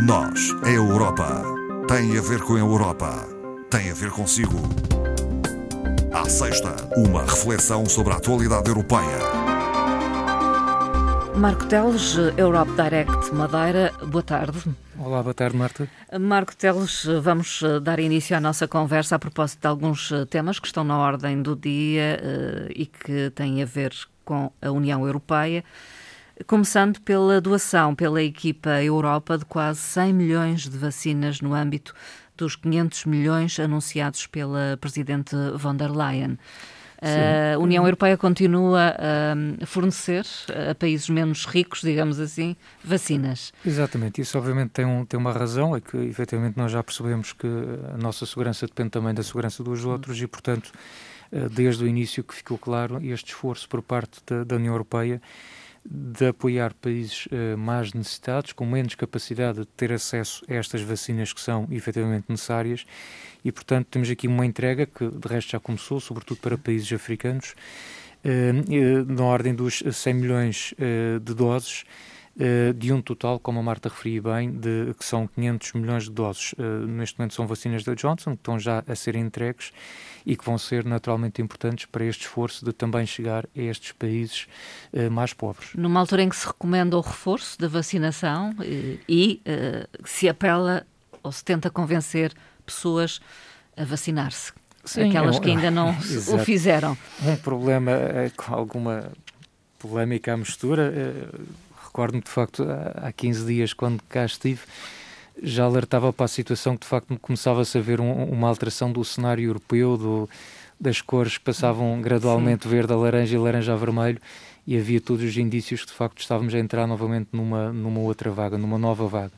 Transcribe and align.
Nós, 0.00 0.54
a 0.62 0.70
Europa, 0.70 1.42
tem 1.88 2.16
a 2.16 2.20
ver 2.20 2.40
com 2.42 2.54
a 2.54 2.58
Europa, 2.60 3.26
tem 3.68 3.90
a 3.90 3.94
ver 3.94 4.12
consigo. 4.12 4.56
À 6.12 6.28
sexta, 6.28 6.76
uma 6.96 7.22
reflexão 7.22 7.84
sobre 7.84 8.12
a 8.12 8.16
atualidade 8.16 8.68
europeia. 8.68 9.18
Marco 11.34 11.66
Teles, 11.66 12.16
Europe 12.36 12.70
Direct 12.80 13.34
Madeira, 13.34 13.92
boa 14.06 14.22
tarde. 14.22 14.62
Olá, 14.96 15.20
boa 15.20 15.34
tarde, 15.34 15.56
Marta. 15.56 15.88
Marco 16.20 16.54
Teles, 16.54 17.04
vamos 17.20 17.60
eh, 17.64 17.80
dar 17.80 17.98
início 17.98 18.36
à 18.36 18.40
nossa 18.40 18.68
conversa 18.68 19.16
a 19.16 19.18
propósito 19.18 19.62
de 19.62 19.66
alguns 19.66 20.12
eh, 20.12 20.24
temas 20.26 20.60
que 20.60 20.68
estão 20.68 20.84
na 20.84 20.96
ordem 20.96 21.42
do 21.42 21.56
dia 21.56 22.20
eh, 22.22 22.68
e 22.70 22.86
que 22.86 23.30
têm 23.30 23.62
a 23.62 23.66
ver 23.66 23.92
com 24.24 24.52
a 24.62 24.70
União 24.70 25.04
Europeia. 25.04 25.64
Começando 26.46 27.00
pela 27.00 27.40
doação 27.40 27.94
pela 27.94 28.22
equipa 28.22 28.82
Europa 28.82 29.36
de 29.36 29.44
quase 29.44 29.80
100 29.80 30.12
milhões 30.12 30.68
de 30.68 30.78
vacinas 30.78 31.40
no 31.40 31.52
âmbito 31.52 31.94
dos 32.36 32.54
500 32.54 33.04
milhões 33.06 33.58
anunciados 33.58 34.26
pela 34.26 34.78
Presidente 34.80 35.34
von 35.56 35.74
der 35.74 35.90
Leyen. 35.90 36.38
Sim. 37.02 37.54
A 37.54 37.58
União 37.58 37.84
Europeia 37.84 38.16
continua 38.16 38.94
a 38.98 39.66
fornecer 39.66 40.26
a 40.68 40.74
países 40.74 41.08
menos 41.08 41.44
ricos, 41.44 41.80
digamos 41.80 42.18
assim, 42.18 42.56
vacinas. 42.82 43.52
Exatamente, 43.64 44.20
isso 44.20 44.36
obviamente 44.36 44.70
tem, 44.70 44.84
um, 44.84 45.04
tem 45.04 45.18
uma 45.18 45.32
razão, 45.32 45.76
é 45.76 45.80
que 45.80 45.96
efetivamente 45.96 46.56
nós 46.56 46.72
já 46.72 46.82
percebemos 46.82 47.32
que 47.32 47.46
a 47.94 47.96
nossa 47.98 48.26
segurança 48.26 48.66
depende 48.66 48.90
também 48.90 49.14
da 49.14 49.22
segurança 49.22 49.62
dos 49.62 49.84
outros 49.84 50.20
e, 50.20 50.26
portanto, 50.26 50.72
eh, 51.30 51.48
desde 51.48 51.84
o 51.84 51.86
início 51.86 52.24
que 52.24 52.34
ficou 52.34 52.58
claro 52.58 52.98
este 53.04 53.28
esforço 53.28 53.68
por 53.68 53.80
parte 53.80 54.20
da, 54.26 54.42
da 54.42 54.56
União 54.56 54.74
Europeia 54.74 55.22
de 55.90 56.26
apoiar 56.26 56.74
países 56.74 57.26
uh, 57.26 57.56
mais 57.56 57.94
necessitados, 57.94 58.52
com 58.52 58.66
menos 58.66 58.94
capacidade 58.94 59.60
de 59.60 59.66
ter 59.66 59.90
acesso 59.92 60.44
a 60.48 60.54
estas 60.54 60.82
vacinas 60.82 61.32
que 61.32 61.40
são 61.40 61.66
efetivamente 61.70 62.26
necessárias, 62.28 62.84
e 63.42 63.50
portanto 63.50 63.86
temos 63.90 64.10
aqui 64.10 64.28
uma 64.28 64.44
entrega 64.44 64.84
que 64.84 65.08
de 65.08 65.28
resto 65.28 65.52
já 65.52 65.60
começou, 65.60 65.98
sobretudo 65.98 66.38
para 66.40 66.58
países 66.58 66.92
africanos, 66.92 67.54
uh, 68.24 69.12
na 69.12 69.24
ordem 69.24 69.54
dos 69.54 69.82
100 69.90 70.14
milhões 70.14 70.74
de 71.22 71.34
doses 71.34 71.84
de 72.76 72.92
um 72.92 73.02
total, 73.02 73.40
como 73.40 73.58
a 73.58 73.62
Marta 73.62 73.88
referia 73.88 74.22
bem, 74.22 74.52
de, 74.52 74.94
que 74.96 75.04
são 75.04 75.26
500 75.26 75.72
milhões 75.72 76.04
de 76.04 76.10
doses. 76.10 76.52
Uh, 76.52 76.86
neste 76.86 77.18
momento 77.18 77.34
são 77.34 77.46
vacinas 77.46 77.82
da 77.82 77.94
Johnson, 77.94 78.32
que 78.32 78.40
estão 78.40 78.58
já 78.58 78.84
a 78.86 78.94
ser 78.94 79.16
entregues 79.16 79.72
e 80.24 80.36
que 80.36 80.44
vão 80.44 80.56
ser 80.56 80.84
naturalmente 80.84 81.42
importantes 81.42 81.86
para 81.86 82.04
este 82.04 82.22
esforço 82.22 82.64
de 82.64 82.72
também 82.72 83.04
chegar 83.04 83.44
a 83.44 83.60
estes 83.60 83.90
países 83.90 84.46
uh, 84.92 85.10
mais 85.10 85.32
pobres. 85.32 85.70
Numa 85.74 85.98
altura 85.98 86.22
em 86.22 86.28
que 86.28 86.36
se 86.36 86.46
recomenda 86.46 86.96
o 86.96 87.00
reforço 87.00 87.58
da 87.58 87.66
vacinação 87.66 88.54
e, 88.62 89.00
e 89.08 89.42
se 90.04 90.28
apela 90.28 90.86
ou 91.22 91.32
se 91.32 91.44
tenta 91.44 91.68
convencer 91.70 92.32
pessoas 92.64 93.20
a 93.76 93.84
vacinar-se. 93.84 94.52
Sim, 94.84 95.08
aquelas 95.08 95.36
é 95.36 95.38
um, 95.38 95.42
que 95.42 95.50
ainda 95.50 95.70
não 95.70 95.90
o 96.32 96.38
fizeram. 96.38 96.96
Um 97.22 97.36
problema 97.36 97.92
com 98.36 98.54
alguma 98.54 99.10
polémica 99.78 100.32
à 100.34 100.36
mistura 100.36 100.92
recordo-me 101.88 102.22
de 102.22 102.30
facto 102.30 102.64
há 102.96 103.10
15 103.10 103.46
dias, 103.46 103.72
quando 103.72 104.02
cá 104.08 104.24
estive, 104.24 104.60
já 105.42 105.64
alertava 105.64 106.12
para 106.12 106.24
a 106.24 106.28
situação 106.28 106.76
que 106.76 106.82
de 106.82 106.88
facto 106.88 107.18
começava-se 107.20 107.76
a 107.76 107.80
ver 107.80 108.00
um, 108.00 108.24
uma 108.24 108.48
alteração 108.48 108.92
do 108.92 109.04
cenário 109.04 109.44
europeu, 109.44 109.96
do, 109.96 110.28
das 110.78 111.00
cores 111.00 111.38
que 111.38 111.44
passavam 111.44 112.00
gradualmente 112.00 112.64
Sim. 112.64 112.70
verde 112.70 112.92
a 112.92 112.96
laranja 112.96 113.34
e 113.34 113.38
laranja 113.38 113.72
a 113.72 113.76
vermelho, 113.76 114.20
e 114.66 114.76
havia 114.76 115.00
todos 115.00 115.24
os 115.24 115.36
indícios 115.36 115.82
que 115.82 115.88
de 115.88 115.94
facto 115.94 116.20
estávamos 116.20 116.54
a 116.54 116.58
entrar 116.58 116.86
novamente 116.86 117.28
numa, 117.32 117.72
numa 117.72 118.00
outra 118.00 118.30
vaga, 118.30 118.58
numa 118.58 118.78
nova 118.78 119.06
vaga. 119.06 119.32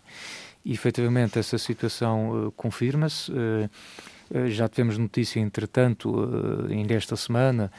E 0.65 0.73
efetivamente 0.73 1.39
essa 1.39 1.57
situação 1.57 2.49
uh, 2.49 2.53
confirma-se. 2.53 3.31
Uh, 3.31 3.71
já 4.47 4.69
tivemos 4.69 4.97
notícia, 4.99 5.41
entretanto, 5.41 6.13
ainda 6.69 6.95
esta 6.95 7.17
semana, 7.17 7.71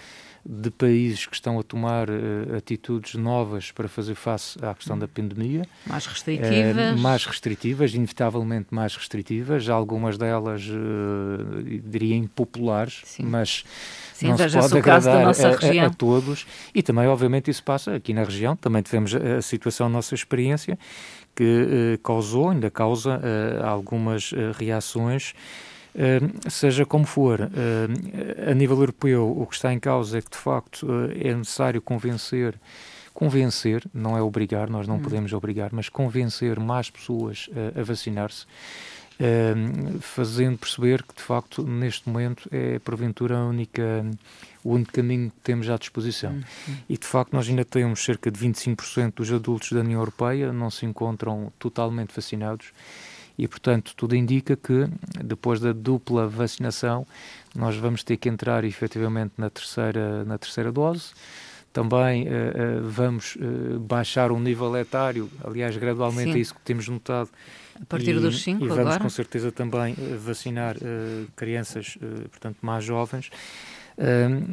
de 0.44 0.72
países 0.72 1.25
que 1.28 1.35
estão 1.35 1.59
a 1.59 1.63
tomar 1.63 2.09
uh, 2.09 2.56
atitudes 2.57 3.13
novas 3.13 3.72
para 3.72 3.88
fazer 3.88 4.16
face 4.16 4.57
à 4.63 4.73
questão 4.73 4.97
da 4.97 5.07
pandemia. 5.07 5.63
Mais 5.85 6.06
restritivas. 6.06 6.97
Uh, 6.97 6.97
mais 7.00 7.25
restritivas, 7.25 7.94
inevitavelmente 7.94 8.67
mais 8.72 8.95
restritivas, 8.95 9.69
algumas 9.69 10.17
delas, 10.17 10.63
uh, 10.67 11.63
diria, 11.85 12.16
impopulares, 12.16 13.01
Sim. 13.06 13.23
mas 13.23 13.63
Sim, 14.13 14.29
não 14.29 14.38
se 14.38 14.57
pode 14.57 14.78
agradar 14.78 15.25
a, 15.25 15.29
a, 15.29 15.85
a, 15.85 15.90
todos. 15.91 16.47
E 16.73 16.81
também, 16.81 17.07
obviamente, 17.07 17.51
isso 17.51 17.63
passa 17.63 17.95
aqui 17.95 18.13
na 18.13 18.23
região, 18.23 18.56
também 18.56 18.81
tivemos 18.81 19.13
a 19.13 19.41
situação, 19.41 19.85
a 19.85 19.90
nossa 19.90 20.16
experiência, 20.16 20.78
que 21.35 22.00
causou, 22.03 22.50
ainda 22.50 22.69
causa 22.69 23.22
algumas 23.63 24.31
reações 24.57 25.34
seja 26.50 26.85
como 26.85 27.06
for, 27.06 27.50
a 28.47 28.53
nível 28.53 28.78
europeu, 28.78 29.35
o 29.38 29.46
que 29.46 29.56
está 29.56 29.74
em 29.74 29.79
causa 29.79 30.18
é 30.18 30.22
que, 30.22 30.31
de 30.31 30.38
facto, 30.38 30.88
eh, 30.90 31.29
é 31.29 31.35
necessário 31.35 31.81
convencer 31.81 32.56
convencer, 33.13 33.84
não 33.94 34.18
é 34.18 34.22
obrigar, 34.22 34.69
nós 34.69 34.88
não 34.88 34.96
hum. 34.96 35.02
podemos 35.02 35.34
obrigar, 35.34 35.69
mas 35.74 35.90
convencer 35.90 36.59
mais 36.59 36.90
pessoas 36.90 37.50
a 37.78 37.84
vacinar-se, 37.84 38.46
fazendo 40.00 40.57
perceber 40.57 41.03
que, 41.03 41.13
de 41.16 41.22
facto, 41.22 41.62
neste 41.62 42.09
momento 42.09 42.50
é 42.52 42.79
porventura 42.79 43.38
a 43.38 43.46
única, 43.46 44.03
o 44.63 44.72
único 44.72 44.94
caminho 44.94 45.29
que 45.29 45.40
temos 45.44 45.69
à 45.69 45.78
disposição. 45.78 46.31
Hum, 46.31 46.44
hum. 46.69 46.75
E, 46.90 46.97
de 46.97 47.06
facto, 47.06 47.34
nós 47.34 47.47
ainda 47.47 47.66
temos 47.66 48.03
cerca 48.03 48.31
de 48.31 48.40
25% 48.40 49.16
dos 49.16 49.31
adultos 49.31 49.72
da 49.72 49.81
União 49.81 50.00
Europeia 50.00 50.52
não 50.52 50.72
se 50.72 50.85
encontram 50.85 51.52
totalmente 51.59 52.16
vacinados 52.16 52.68
e, 53.41 53.47
portanto, 53.47 53.94
tudo 53.97 54.16
indica 54.16 54.56
que 54.56 54.88
depois 55.25 55.59
da 55.59 55.74
dupla 55.74 56.28
vacinação 56.28 57.07
nós 57.56 57.75
vamos 57.75 58.03
ter 58.03 58.16
que 58.16 58.29
entrar 58.29 58.63
efetivamente 58.63 59.34
na 59.35 59.50
terceira, 59.50 60.24
na 60.25 60.38
terceira 60.38 60.72
dose. 60.72 61.09
Também 61.74 62.28
uh, 62.28 62.29
uh, 62.29 62.84
vamos 62.84 63.35
uh, 63.38 63.79
baixar 63.79 64.31
o 64.31 64.40
nível 64.40 64.78
etário, 64.78 65.28
aliás, 65.44 65.75
gradualmente 65.75 66.34
Sim. 66.34 66.38
é 66.38 66.40
isso 66.40 66.53
que 66.53 66.62
temos 66.62 66.88
notado. 66.88 67.31
A 67.81 67.85
partir 67.85 68.12
e, 68.12 68.19
dos 68.19 68.44
5 68.44 68.63
E 68.63 68.68
vamos 68.68 68.79
agora? 68.79 69.00
com 69.00 69.09
certeza 69.09 69.52
também 69.52 69.96
vacinar 70.19 70.75
crianças, 71.35 71.97
portanto, 72.29 72.58
mais 72.62 72.84
jovens. 72.84 73.31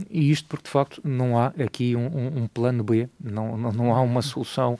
e 0.09 0.31
isto 0.31 0.49
porque 0.49 0.65
de 0.65 0.71
facto 0.71 1.03
não 1.05 1.39
há 1.39 1.49
aqui 1.63 1.95
um, 1.95 2.07
um, 2.07 2.43
um 2.45 2.49
plano 2.49 2.83
B, 2.83 3.07
não, 3.23 3.59
não, 3.59 3.71
não, 3.71 3.95
há 3.95 4.01
uma 4.01 4.23
solução 4.23 4.79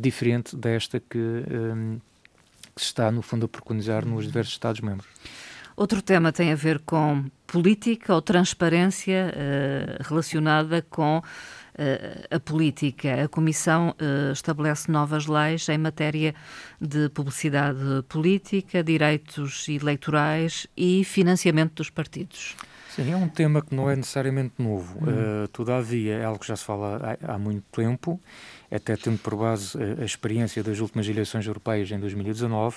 diferente 0.00 0.54
desta 0.54 1.00
que 1.00 1.42
que 2.74 2.82
se 2.82 2.88
está, 2.88 3.10
no 3.10 3.22
fundo, 3.22 3.46
a 3.46 3.48
preconizar 3.48 4.04
nos 4.04 4.26
diversos 4.26 4.54
Estados-membros. 4.54 5.08
Outro 5.76 6.00
tema 6.00 6.30
tem 6.32 6.52
a 6.52 6.54
ver 6.54 6.80
com 6.80 7.24
política 7.46 8.14
ou 8.14 8.22
transparência 8.22 9.34
uh, 9.34 10.02
relacionada 10.08 10.82
com 10.82 11.18
uh, 11.18 11.22
a 12.30 12.38
política. 12.38 13.24
A 13.24 13.28
Comissão 13.28 13.90
uh, 13.90 14.32
estabelece 14.32 14.90
novas 14.90 15.26
leis 15.26 15.68
em 15.68 15.78
matéria 15.78 16.32
de 16.80 17.08
publicidade 17.08 18.04
política, 18.08 18.84
direitos 18.84 19.68
eleitorais 19.68 20.68
e 20.76 21.02
financiamento 21.02 21.74
dos 21.74 21.90
partidos. 21.90 22.54
Sim, 22.90 23.10
é 23.10 23.16
um 23.16 23.28
tema 23.28 23.60
que 23.60 23.74
não 23.74 23.90
é 23.90 23.96
necessariamente 23.96 24.54
novo. 24.56 25.00
Hum. 25.00 25.48
todavia, 25.52 26.14
é 26.14 26.24
algo 26.24 26.38
que 26.38 26.46
já 26.46 26.54
se 26.54 26.64
fala 26.64 27.18
há, 27.20 27.34
há 27.34 27.38
muito 27.38 27.64
tempo 27.72 28.20
até 28.74 28.96
tendo 28.96 29.18
por 29.18 29.36
base 29.36 29.78
a, 30.00 30.04
experiência 30.04 30.62
das 30.62 30.80
últimas 30.80 31.08
eleições 31.08 31.46
europeias 31.46 31.90
em 31.90 31.98
2019, 31.98 32.76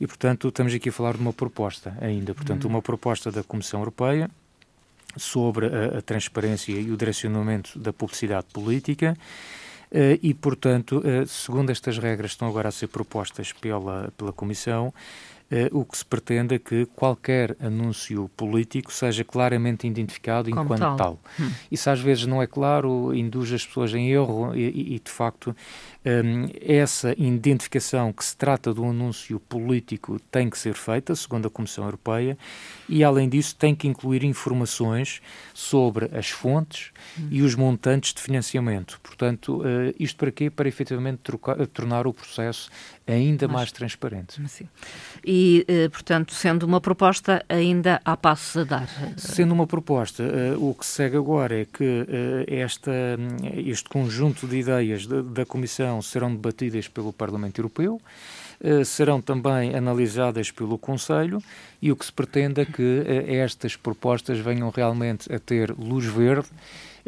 e, 0.00 0.06
portanto, 0.06 0.48
estamos 0.48 0.72
aqui 0.72 0.88
a 0.88 0.92
falar 0.92 1.14
de 1.14 1.20
uma 1.20 1.32
proposta 1.32 1.96
ainda, 2.00 2.34
portanto, 2.34 2.64
uhum. 2.64 2.70
uma 2.70 2.82
proposta 2.82 3.30
da 3.30 3.42
Comissão 3.42 3.80
Europeia 3.80 4.30
sobre 5.16 5.66
a, 5.66 5.98
a 5.98 6.02
transparência 6.02 6.72
e 6.72 6.90
o 6.90 6.96
direcionamento 6.96 7.78
da 7.78 7.92
publicidade 7.92 8.46
política, 8.52 9.16
Uh, 9.90 10.20
e, 10.22 10.34
portanto, 10.34 10.98
uh, 10.98 11.26
segundo 11.26 11.70
estas 11.70 11.96
regras 11.96 12.32
que 12.32 12.34
estão 12.34 12.46
agora 12.46 12.68
a 12.68 12.70
ser 12.70 12.88
propostas 12.88 13.54
pela, 13.54 14.12
pela 14.18 14.34
Comissão, 14.34 14.92
o 15.72 15.84
que 15.84 15.96
se 15.96 16.04
pretende 16.04 16.54
é 16.54 16.58
que 16.58 16.84
qualquer 16.94 17.56
anúncio 17.58 18.30
político 18.36 18.92
seja 18.92 19.24
claramente 19.24 19.86
identificado 19.86 20.50
Como 20.50 20.62
enquanto 20.62 20.80
tal. 20.80 20.96
tal. 20.96 21.20
Hum. 21.40 21.50
Isso 21.70 21.88
às 21.88 22.00
vezes 22.00 22.26
não 22.26 22.42
é 22.42 22.46
claro, 22.46 23.14
induz 23.14 23.52
as 23.52 23.66
pessoas 23.66 23.94
em 23.94 24.10
erro 24.10 24.54
e, 24.54 24.96
e 24.96 24.98
de 24.98 25.10
facto, 25.10 25.56
um, 26.04 26.48
essa 26.60 27.14
identificação 27.16 28.12
que 28.12 28.24
se 28.24 28.36
trata 28.36 28.74
de 28.74 28.80
um 28.80 28.90
anúncio 28.90 29.40
político 29.40 30.20
tem 30.30 30.50
que 30.50 30.58
ser 30.58 30.74
feita, 30.74 31.14
segundo 31.14 31.48
a 31.48 31.50
Comissão 31.50 31.84
Europeia, 31.84 32.36
e 32.88 33.02
além 33.02 33.28
disso 33.28 33.56
tem 33.56 33.74
que 33.74 33.88
incluir 33.88 34.24
informações 34.24 35.22
sobre 35.54 36.10
as 36.16 36.28
fontes 36.28 36.90
hum. 37.18 37.28
e 37.30 37.42
os 37.42 37.54
montantes 37.54 38.12
de 38.12 38.20
financiamento. 38.20 39.00
Portanto, 39.02 39.62
uh, 39.62 39.94
isto 39.98 40.16
para 40.16 40.30
quê? 40.30 40.50
Para 40.50 40.68
efetivamente 40.68 41.20
trocar, 41.22 41.66
tornar 41.68 42.06
o 42.06 42.12
processo 42.12 42.70
ainda 43.06 43.46
Mas, 43.46 43.56
mais 43.56 43.72
transparente. 43.72 44.40
Sim. 44.48 44.68
E, 45.24 45.37
uh, 45.68 45.90
portanto, 45.90 46.34
sendo 46.34 46.64
uma 46.64 46.80
proposta, 46.80 47.44
ainda 47.48 48.00
há 48.04 48.16
passos 48.16 48.56
a 48.56 48.64
dar? 48.64 48.88
Sendo 49.16 49.52
uma 49.52 49.66
proposta, 49.66 50.22
uh, 50.22 50.70
o 50.70 50.74
que 50.74 50.86
segue 50.86 51.16
agora 51.16 51.60
é 51.60 51.64
que 51.64 52.06
esta, 52.46 52.92
este 53.56 53.88
conjunto 53.88 54.46
de 54.46 54.58
ideias 54.58 55.06
da 55.06 55.44
Comissão 55.44 56.00
serão 56.02 56.30
debatidas 56.34 56.88
pelo 56.88 57.12
Parlamento 57.12 57.58
Europeu. 57.58 58.00
Serão 58.84 59.20
também 59.20 59.74
analisadas 59.74 60.50
pelo 60.50 60.78
Conselho 60.78 61.42
e 61.80 61.92
o 61.92 61.96
que 61.96 62.04
se 62.04 62.12
pretende 62.12 62.60
é 62.60 62.64
que 62.64 63.04
estas 63.28 63.76
propostas 63.76 64.38
venham 64.38 64.70
realmente 64.70 65.32
a 65.32 65.38
ter 65.38 65.72
luz 65.78 66.04
verde 66.04 66.48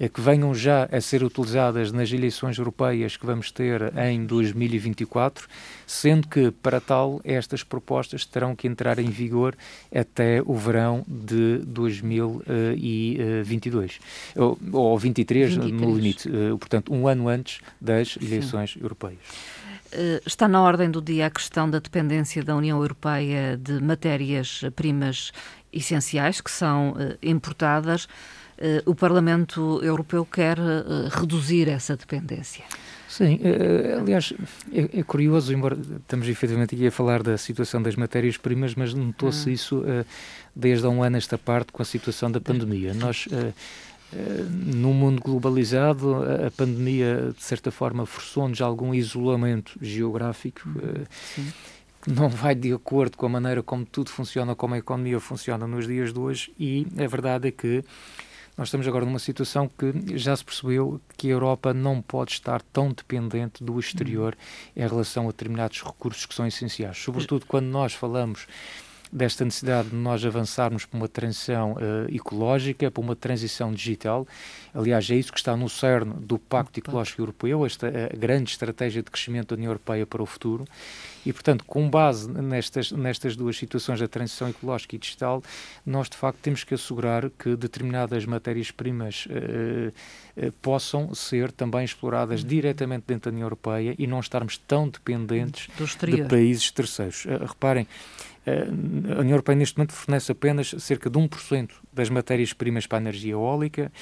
que 0.09 0.21
venham 0.21 0.55
já 0.55 0.89
a 0.91 1.01
ser 1.01 1.23
utilizadas 1.23 1.93
nas 1.93 2.11
eleições 2.13 2.59
europeias 2.59 3.17
que 3.17 3.25
vamos 3.27 3.53
ter 3.53 3.93
em 3.99 4.25
2024, 4.25 5.47
sendo 5.87 6.27
que, 6.27 6.51
para 6.51 6.81
tal, 6.81 7.21
estas 7.23 7.63
propostas 7.63 8.25
terão 8.25 8.57
que 8.57 8.67
entrar 8.67 8.99
em 8.99 9.11
vigor 9.11 9.55
até 9.95 10.41
o 10.45 10.55
verão 10.55 11.05
de 11.07 11.59
2022, 11.67 14.01
ou, 14.37 14.59
ou 14.73 14.99
23, 14.99 15.57
23, 15.57 15.81
no 15.81 15.95
limite, 15.95 16.27
eh, 16.29 16.57
portanto, 16.59 16.95
um 16.95 17.07
ano 17.07 17.29
antes 17.29 17.61
das 17.81 18.19
eleições 18.21 18.73
Sim. 18.73 18.81
europeias. 18.81 19.21
Eh, 19.93 20.23
está 20.25 20.47
na 20.47 20.63
ordem 20.63 20.91
do 20.91 21.03
dia 21.03 21.27
a 21.27 21.31
questão 21.31 21.69
da 21.69 21.79
dependência 21.79 22.43
da 22.45 22.55
União 22.55 22.79
Europeia 22.79 23.57
de 23.57 23.83
matérias-primas 23.83 25.33
essenciais 25.73 26.41
que 26.41 26.51
são 26.51 26.97
eh, 26.99 27.17
importadas. 27.23 28.07
Eh, 28.57 28.83
o 28.87 28.95
Parlamento 28.95 29.81
Europeu 29.83 30.25
quer 30.25 30.59
reduzir 31.11 31.69
essa 31.69 31.97
dependência. 31.97 32.65
Sim, 33.09 33.41
aliás, 33.99 34.33
é, 34.73 35.01
é, 35.01 35.03
curioso, 35.03 35.53
embora 35.53 35.77
estamos 35.97 36.29
efetivamente 36.29 36.77
aqui 36.77 36.87
a 36.87 36.93
falar 36.93 37.25
da 37.25 37.37
situação 37.37 37.83
das 37.83 37.97
matérias-primas, 37.97 38.77
mas 38.77 38.95
notou-se 38.95 39.49
hum. 39.49 39.53
isso 39.53 39.85
desde 40.55 40.87
há 40.87 40.89
um 40.89 41.03
ano 41.03 41.17
esta 41.17 41.37
parte 41.37 41.73
com 41.73 41.83
a 41.83 41.85
situação 41.85 42.31
da 42.31 42.41
pandemia. 42.41 42.95
Nós, 42.95 43.27
num 44.51 44.93
mundo 44.93 45.21
globalizado, 45.23 46.17
a 46.47 46.51
pandemia, 46.51 47.33
de 47.37 47.43
certa 47.43 47.71
forma, 47.71 48.07
forçou-nos 48.07 48.61
algum 48.61 48.93
isolamento 48.95 49.79
geográfico. 49.81 50.69
Sim. 51.35 51.53
não 52.07 52.29
vai 52.29 52.55
de 52.55 52.73
acordo 52.73 53.17
com 53.17 53.27
a 53.27 53.29
maneira 53.29 53.63
como 53.63 53.85
tudo 53.85 54.11
funciona, 54.11 54.55
como 54.55 54.75
a 54.75 54.79
economia 54.79 55.21
funciona 55.21 55.67
nos 55.67 55.87
dias 55.87 56.13
de 56.13 56.19
hoje, 56.19 56.53
e 56.59 56.87
a 56.99 57.07
verdade 57.07 57.49
é 57.49 57.51
que 57.51 57.85
nós 58.57 58.69
estamos 58.69 58.87
agora 58.87 59.07
numa 59.07 59.19
situação 59.19 59.69
que 59.69 60.19
já 60.19 60.37
se 60.37 60.45
percebeu 60.45 61.01
que 61.17 61.29
a 61.29 61.31
Europa 61.31 61.73
não 61.73 62.03
pode 62.03 62.33
estar 62.33 62.61
tão 62.61 62.91
dependente 62.91 63.65
do 63.65 63.79
exterior 63.79 64.37
em 64.77 64.81
relação 64.81 65.25
a 65.25 65.27
determinados 65.29 65.83
recursos 65.83 66.27
que 66.27 66.35
são 66.35 66.47
essenciais, 66.47 66.99
sobretudo 66.99 67.47
quando 67.47 67.67
nós 67.67 67.95
falamos 67.95 68.47
desta 69.13 69.45
necessidade 69.45 69.91
de 69.91 69.97
nós 69.97 70.25
avançarmos 70.25 70.85
para 70.85 70.97
uma 70.97 71.09
transição 71.09 71.73
uh, 71.73 72.15
ecológica, 72.15 72.91
para 72.91 73.01
uma 73.01 73.17
transição 73.17 73.73
digital. 73.73 74.27
Aliás, 74.75 75.11
é 75.11 75.17
isso 75.17 75.33
que 75.33 75.39
está 75.39 75.57
no 75.57 75.69
cerne 75.69 76.15
do 76.21 76.39
Pacto 76.39 76.79
Ecológico 76.79 77.23
Europeu, 77.23 77.67
esta 77.67 77.91
grande 78.17 78.51
estratégia 78.51 79.03
de 79.03 79.11
crescimento 79.11 79.49
da 79.49 79.57
União 79.57 79.71
Europeia 79.71 80.07
para 80.07 80.23
o 80.23 80.27
futuro. 80.27 80.65
E, 81.25 81.33
portanto, 81.33 81.65
com 81.65 81.89
base 81.89 82.31
nestas, 82.31 82.93
nestas 82.93 83.37
duas 83.37 83.57
situações 83.57 84.01
da 84.01 84.09
transição 84.09 84.49
ecológica 84.49 84.97
e 84.97 84.99
digital, 84.99 85.43
nós 85.85 86.09
de 86.09 86.17
facto 86.17 86.39
temos 86.39 86.65
que 86.65 86.75
assegurar 86.75 87.29
que 87.31 87.57
determinadas 87.57 88.25
matérias-primas 88.25 89.27
eh, 89.29 89.93
eh, 90.37 90.53
possam 90.63 91.15
ser 91.15 91.53
também 91.53 91.85
exploradas 91.85 92.43
diretamente 92.43 93.05
dentro 93.07 93.31
da 93.31 93.35
União 93.35 93.47
Europeia 93.47 93.95
e 93.99 94.07
não 94.07 94.21
estarmos 94.21 94.57
tão 94.57 94.89
dependentes 94.89 95.69
de 95.77 96.25
países 96.25 96.71
terceiros. 96.71 97.27
Uh, 97.27 97.45
reparem, 97.47 97.87
a 98.47 99.21
União 99.21 99.33
Europeia 99.33 99.57
neste 99.57 99.77
momento 99.77 99.93
fornece 99.93 100.33
apenas 100.33 100.75
cerca 100.79 101.11
de 101.11 101.19
1% 101.19 101.71
das 101.93 102.09
matérias-primas 102.09 102.87
para 102.87 102.99
a 102.99 103.01
energia 103.01 103.33
eólica, 103.33 103.93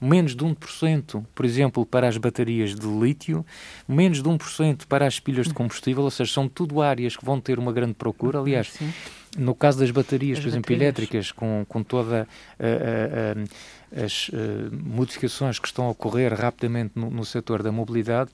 menos 0.00 0.36
de 0.36 0.44
1%, 0.44 1.24
por 1.34 1.44
exemplo, 1.44 1.84
para 1.84 2.06
as 2.06 2.16
baterias 2.16 2.74
de 2.74 2.86
lítio, 2.86 3.44
menos 3.88 4.22
de 4.22 4.28
1% 4.28 4.86
para 4.86 5.06
as 5.06 5.18
pilhas 5.18 5.48
de 5.48 5.54
combustível, 5.54 6.04
ou 6.04 6.10
seja, 6.10 6.32
são 6.32 6.48
tudo 6.48 6.80
áreas 6.80 7.16
que 7.16 7.24
vão 7.24 7.40
ter 7.40 7.58
uma 7.58 7.72
grande 7.72 7.94
procura. 7.94 8.38
Aliás, 8.38 8.70
Sim. 8.70 8.92
No 9.36 9.54
caso 9.54 9.78
das 9.78 9.90
baterias, 9.90 10.38
as 10.38 10.44
por 10.44 10.48
exemplo, 10.48 10.74
elétricas, 10.74 11.32
com, 11.32 11.64
com 11.68 11.82
toda 11.82 12.26
a, 12.58 12.64
a, 12.64 14.00
a, 14.00 14.04
as 14.04 14.28
uh, 14.28 14.34
modificações 14.72 15.58
que 15.58 15.66
estão 15.66 15.86
a 15.86 15.90
ocorrer 15.90 16.32
rapidamente 16.32 16.92
no, 16.94 17.10
no 17.10 17.24
setor 17.24 17.62
da 17.62 17.70
mobilidade, 17.70 18.30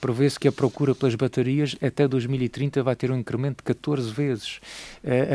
prevê-se 0.00 0.38
que 0.38 0.48
a 0.48 0.52
procura 0.52 0.94
pelas 0.94 1.14
baterias 1.14 1.76
até 1.82 2.06
2030 2.06 2.82
vai 2.82 2.94
ter 2.94 3.10
um 3.10 3.16
incremento 3.16 3.58
de 3.58 3.64
14 3.64 4.10
vezes. 4.12 4.60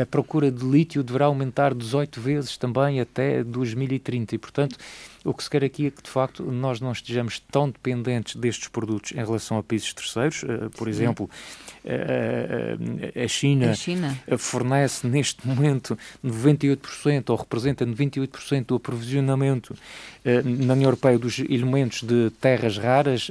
A 0.00 0.06
procura 0.06 0.50
de 0.50 0.64
lítio 0.64 1.02
deverá 1.02 1.26
aumentar 1.26 1.74
18 1.74 2.20
vezes 2.20 2.56
também 2.56 2.98
até 3.00 3.44
2030 3.44 4.34
e, 4.34 4.38
portanto, 4.38 4.76
o 5.24 5.32
que 5.32 5.42
se 5.42 5.50
quer 5.50 5.64
aqui 5.64 5.86
é 5.86 5.90
que, 5.90 6.02
de 6.02 6.10
facto, 6.10 6.44
nós 6.44 6.80
não 6.80 6.92
estejamos 6.92 7.40
tão 7.50 7.70
dependentes 7.70 8.36
destes 8.36 8.68
produtos 8.68 9.12
em 9.12 9.16
relação 9.16 9.58
a 9.58 9.62
países 9.62 9.92
terceiros. 9.94 10.44
Por 10.76 10.86
exemplo, 10.86 11.30
a 11.84 13.28
China, 13.28 13.70
a 13.70 13.74
China, 13.74 14.18
fornece 14.36 15.06
neste 15.06 15.46
momento 15.48 15.98
98% 16.24 17.30
ou 17.30 17.36
representa 17.36 17.86
98% 17.86 18.66
do 18.66 18.74
aprovisionamento 18.76 19.74
na 20.24 20.74
União 20.74 20.88
Europeia 20.88 21.18
dos 21.18 21.38
elementos 21.38 22.02
de 22.02 22.30
terras 22.40 22.76
raras 22.76 23.30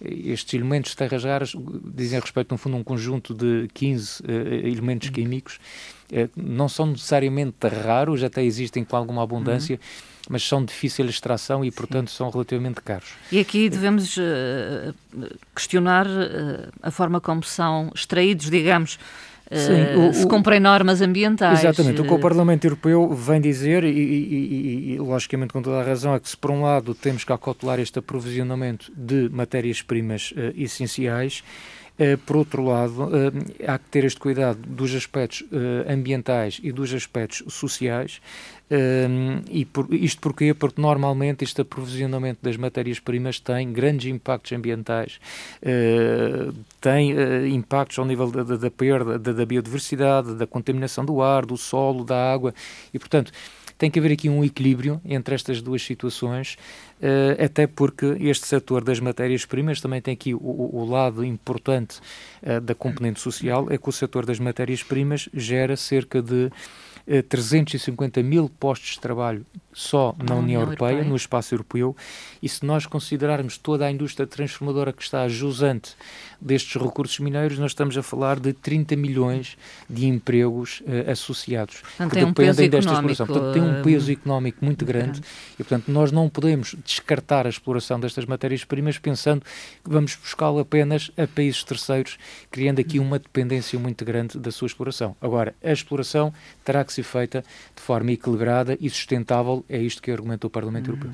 estes 0.00 0.54
elementos 0.54 0.90
de 0.92 0.96
terras 0.96 1.24
raras 1.24 1.54
dizem 1.84 2.20
respeito, 2.20 2.52
no 2.52 2.58
fundo, 2.58 2.76
a 2.76 2.80
um 2.80 2.84
conjunto 2.84 3.34
de 3.34 3.68
15 3.72 4.22
uh, 4.22 4.26
eh, 4.26 4.68
elementos 4.68 5.08
químicos. 5.10 5.58
Uh, 6.10 6.28
não 6.36 6.68
são 6.68 6.86
necessariamente 6.86 7.66
raros, 7.66 8.22
até 8.22 8.42
existem 8.42 8.84
com 8.84 8.96
alguma 8.96 9.22
abundância, 9.22 9.76
uhum. 9.76 10.26
mas 10.30 10.46
são 10.46 10.60
de 10.60 10.72
difícil 10.72 11.06
extração 11.06 11.64
e, 11.64 11.70
portanto, 11.70 12.10
Sim. 12.10 12.16
são 12.16 12.30
relativamente 12.30 12.80
caros. 12.80 13.10
E 13.30 13.38
aqui 13.38 13.68
devemos 13.68 14.16
uh, 14.16 14.94
questionar 15.54 16.06
a 16.82 16.90
forma 16.90 17.20
como 17.20 17.42
são 17.42 17.90
extraídos, 17.94 18.50
digamos, 18.50 18.98
Sim, 19.52 19.72
eh, 19.72 19.96
o, 19.96 20.12
se 20.14 20.26
cumprem 20.26 20.58
normas 20.58 21.00
ambientais. 21.00 21.60
Exatamente, 21.60 22.00
o 22.00 22.04
que 22.04 22.12
o 22.12 22.18
Parlamento 22.18 22.64
Europeu 22.64 23.12
vem 23.12 23.40
dizer, 23.40 23.84
e, 23.84 23.90
e, 23.90 24.92
e, 24.94 24.98
logicamente 24.98 25.52
com 25.52 25.60
toda 25.60 25.80
a 25.80 25.82
razão, 25.82 26.14
é 26.14 26.20
que 26.20 26.28
se 26.28 26.36
por 26.36 26.50
um 26.50 26.62
lado 26.62 26.94
temos 26.94 27.24
que 27.24 27.32
acautelar 27.32 27.78
este 27.78 27.98
aprovisionamento 27.98 28.90
de 28.96 29.28
matérias-primas 29.28 30.32
uh, 30.32 30.52
essenciais, 30.56 31.44
por 32.26 32.36
outro 32.36 32.64
lado, 32.64 33.04
uh, 33.04 33.10
há 33.68 33.78
que 33.78 33.88
ter 33.88 34.04
este 34.04 34.18
cuidado 34.18 34.58
dos 34.58 34.92
aspectos 34.94 35.42
uh, 35.42 35.90
ambientais 35.92 36.60
e 36.62 36.72
dos 36.72 36.92
aspectos 36.92 37.44
sociais, 37.54 38.20
e 39.50 39.64
por, 39.66 39.92
isto 39.94 40.20
porquê? 40.20 40.52
Porque 40.52 40.80
normalmente 40.80 41.44
este 41.44 41.60
aprovisionamento 41.60 42.40
das 42.42 42.56
matérias-primas 42.56 43.38
tem 43.38 43.70
grandes 43.70 44.10
impactos 44.10 44.50
ambientais, 44.52 45.20
tem 46.80 47.12
impactos 47.54 47.98
ao 47.98 48.06
nível 48.06 48.30
da, 48.30 48.42
da 48.42 48.70
perda 48.70 49.18
da, 49.18 49.32
da 49.32 49.46
biodiversidade, 49.46 50.34
da 50.34 50.46
contaminação 50.46 51.04
do 51.04 51.22
ar, 51.22 51.44
do 51.44 51.58
solo, 51.58 52.04
da 52.04 52.32
água, 52.32 52.52
e 52.92 52.98
portanto 52.98 53.30
tem 53.76 53.90
que 53.90 53.98
haver 53.98 54.12
aqui 54.12 54.28
um 54.28 54.44
equilíbrio 54.44 55.00
entre 55.04 55.34
estas 55.34 55.60
duas 55.60 55.82
situações, 55.82 56.56
uh, 57.00 57.44
até 57.44 57.66
porque 57.66 58.16
este 58.20 58.46
setor 58.46 58.84
das 58.84 59.00
matérias-primas 59.00 59.80
também 59.80 60.00
tem 60.00 60.14
aqui 60.14 60.34
o, 60.34 60.38
o 60.40 60.84
lado 60.88 61.24
importante 61.24 62.00
uh, 62.42 62.60
da 62.60 62.74
componente 62.74 63.20
social, 63.20 63.66
é 63.70 63.78
que 63.78 63.88
o 63.88 63.92
setor 63.92 64.24
das 64.24 64.38
matérias-primas 64.38 65.28
gera 65.32 65.76
cerca 65.76 66.22
de 66.22 66.50
350 67.28 68.22
mil 68.22 68.48
postos 68.48 68.92
de 68.92 69.00
trabalho 69.00 69.44
só 69.72 70.14
na, 70.16 70.34
União, 70.34 70.38
União 70.38 70.60
Europeia, 70.62 70.90
Europeia, 70.92 71.10
no 71.10 71.16
espaço 71.16 71.54
europeu, 71.54 71.94
e 72.42 72.48
se 72.48 72.64
nós 72.64 72.86
considerarmos 72.86 73.58
toda 73.58 73.84
a 73.84 73.90
indústria 73.90 74.26
transformadora 74.26 74.92
que 74.92 75.02
está 75.02 75.28
jusante 75.28 75.96
destes 76.44 76.80
recursos 76.80 77.18
mineiros, 77.18 77.58
nós 77.58 77.70
estamos 77.70 77.96
a 77.96 78.02
falar 78.02 78.38
de 78.38 78.52
30 78.52 78.94
milhões 78.96 79.56
de 79.88 80.06
empregos 80.06 80.82
uh, 80.82 81.10
associados 81.10 81.80
portanto, 81.80 82.10
que 82.10 82.24
dependem 82.24 82.66
um 82.66 82.70
desta 82.70 82.92
exploração. 82.92 83.26
Portanto, 83.26 83.52
tem 83.54 83.62
um 83.62 83.82
peso 83.82 84.12
económico 84.12 84.62
muito 84.62 84.84
grande, 84.84 85.22
e, 85.54 85.64
portanto, 85.64 85.90
nós 85.90 86.12
não 86.12 86.28
podemos 86.28 86.76
descartar 86.84 87.46
a 87.46 87.48
exploração 87.48 87.98
destas 87.98 88.26
matérias-primas 88.26 88.98
pensando 88.98 89.40
que 89.42 89.90
vamos 89.90 90.16
buscá-la 90.16 90.60
apenas 90.60 91.10
a 91.16 91.26
países 91.26 91.64
terceiros, 91.64 92.18
criando 92.50 92.78
aqui 92.78 92.98
uma 92.98 93.18
dependência 93.18 93.78
muito 93.78 94.04
grande 94.04 94.38
da 94.38 94.50
sua 94.50 94.66
exploração. 94.66 95.16
Agora, 95.20 95.54
a 95.64 95.72
exploração 95.72 96.32
terá 96.62 96.84
que 96.84 96.92
ser 96.92 97.04
feita 97.04 97.42
de 97.74 97.82
forma 97.82 98.12
equilibrada 98.12 98.76
e 98.78 98.90
sustentável 98.90 99.64
é 99.68 99.78
isto 99.78 100.02
que 100.02 100.10
argumenta 100.10 100.46
o 100.46 100.50
Parlamento 100.50 100.90
Europeu. 100.90 101.10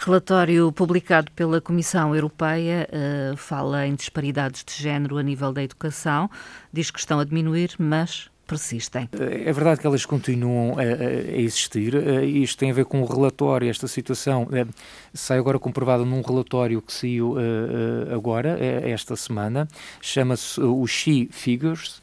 Relatório 0.00 0.72
publicado 0.72 1.30
pela 1.32 1.60
Comissão 1.60 2.14
Europeia 2.14 2.88
uh, 2.90 3.36
fala 3.36 3.86
em 3.86 3.94
disparidades 3.94 4.64
de 4.64 4.69
género 4.76 5.16
a 5.18 5.22
nível 5.22 5.52
da 5.52 5.62
educação, 5.62 6.30
diz 6.72 6.90
que 6.90 6.98
estão 6.98 7.18
a 7.18 7.24
diminuir, 7.24 7.74
mas 7.78 8.30
persistem. 8.50 9.08
Eh, 9.12 9.48
é 9.48 9.52
verdade 9.52 9.80
que 9.80 9.86
elas 9.86 10.04
continuam 10.04 10.76
a, 10.76 10.82
a 10.82 11.38
existir. 11.38 11.94
Uh, 11.94 12.24
isto 12.24 12.58
tem 12.58 12.72
a 12.72 12.74
ver 12.74 12.84
com 12.84 13.00
o 13.00 13.06
relatório, 13.06 13.70
esta 13.70 13.86
situação 13.86 14.42
uh, 14.42 14.68
sai 15.14 15.38
agora 15.38 15.58
comprovada 15.58 16.04
num 16.04 16.20
relatório 16.20 16.82
que 16.82 16.92
saiu 16.92 17.34
uh, 17.34 18.12
agora, 18.12 18.58
esta 18.60 19.14
semana, 19.14 19.68
chama-se 20.00 20.60
o 20.60 20.84
She 20.86 21.28
Figures 21.30 22.02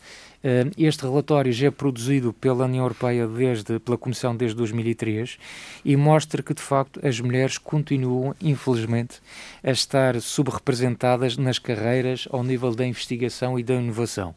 este 0.77 1.03
relatório 1.03 1.51
já 1.51 1.67
é 1.67 1.71
produzido 1.71 2.31
pela 2.31 2.65
União 2.65 2.83
Europeia 2.83 3.27
desde, 3.27 3.79
pela 3.79 3.97
Comissão 3.97 4.35
desde 4.35 4.55
2003 4.55 5.37
e 5.83 5.95
mostra 5.95 6.43
que, 6.43 6.53
de 6.53 6.61
facto, 6.61 6.99
as 7.05 7.19
mulheres 7.19 7.57
continuam, 7.57 8.35
infelizmente, 8.41 9.19
a 9.63 9.71
estar 9.71 10.19
subrepresentadas 10.21 11.37
nas 11.37 11.59
carreiras 11.59 12.27
ao 12.31 12.43
nível 12.43 12.73
da 12.73 12.85
investigação 12.85 13.57
e 13.59 13.63
da 13.63 13.75
inovação, 13.75 14.35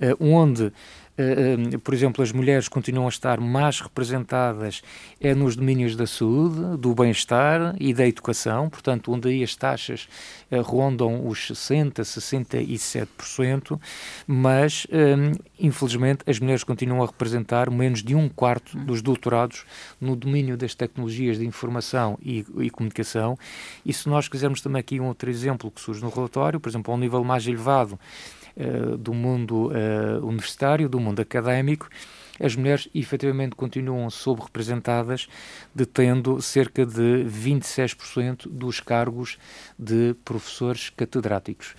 uh, 0.00 0.24
onde 0.24 0.72
por 1.82 1.94
exemplo, 1.94 2.22
as 2.22 2.32
mulheres 2.32 2.68
continuam 2.68 3.06
a 3.06 3.10
estar 3.10 3.40
mais 3.40 3.80
representadas 3.80 4.82
é 5.20 5.34
nos 5.34 5.56
domínios 5.56 5.96
da 5.96 6.06
saúde, 6.06 6.76
do 6.78 6.94
bem-estar 6.94 7.74
e 7.78 7.92
da 7.92 8.06
educação, 8.06 8.68
portanto, 8.68 9.12
onde 9.12 9.28
aí 9.28 9.42
as 9.42 9.54
taxas 9.54 10.08
uh, 10.50 10.60
rondam 10.62 11.26
os 11.26 11.50
60%, 11.50 12.00
67%, 12.00 13.80
mas, 14.26 14.86
infelizmente, 15.58 16.22
as 16.26 16.38
mulheres 16.38 16.64
continuam 16.64 17.02
a 17.02 17.06
representar 17.06 17.70
menos 17.70 18.02
de 18.02 18.14
um 18.14 18.28
quarto 18.28 18.76
dos 18.78 19.02
doutorados 19.02 19.64
no 20.00 20.16
domínio 20.16 20.56
das 20.56 20.74
tecnologias 20.74 21.38
de 21.38 21.46
informação 21.46 22.18
e, 22.22 22.44
e 22.58 22.70
comunicação. 22.70 23.36
E 23.84 23.92
se 23.92 24.08
nós 24.08 24.28
quisermos 24.28 24.60
também 24.60 24.80
aqui 24.80 25.00
um 25.00 25.06
outro 25.06 25.30
exemplo 25.30 25.70
que 25.70 25.80
surge 25.80 26.02
no 26.02 26.10
relatório, 26.10 26.60
por 26.60 26.68
exemplo, 26.68 26.92
ao 26.92 26.98
nível 26.98 27.22
mais 27.24 27.46
elevado, 27.46 27.98
eh, 28.39 28.39
do 28.98 29.14
mundo 29.14 29.68
uh, 29.68 30.26
universitário, 30.26 30.88
do 30.88 31.00
mundo 31.00 31.20
académico, 31.20 31.88
as 32.40 32.56
mulheres 32.56 32.88
efetivamente 32.94 33.54
continuam 33.54 34.08
subrepresentadas, 34.08 35.28
detendo 35.74 36.40
cerca 36.40 36.86
de 36.86 37.24
26% 37.26 38.48
dos 38.48 38.80
cargos 38.80 39.38
de 39.78 40.14
professores 40.24 40.88
catedráticos. 40.88 41.74